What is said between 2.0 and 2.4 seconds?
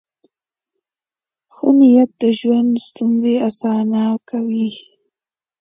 د